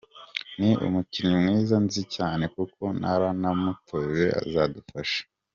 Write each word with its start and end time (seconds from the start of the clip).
Ni 0.59 0.69
umukinnyi 0.85 1.35
mwiza 1.43 1.75
nzi 1.85 2.01
cyane 2.15 2.43
kuko 2.55 2.81
naranamutoje 2.99 4.25
azadufasha. 4.41 5.21